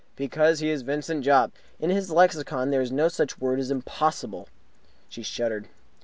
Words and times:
"Because 0.15 0.61
he 0.61 0.69
is 0.71 0.81
Vincent 0.81 1.23
Jopp! 1.23 1.51
In 1.79 1.91
his 1.91 2.09
lexicon 2.09 2.71
there 2.71 2.81
is 2.81 2.91
no 2.91 3.07
such 3.07 3.39
word 3.39 3.59
as 3.59 3.69
impossible." 3.69 4.49
She 5.09 5.21
shuddered. 5.21 5.67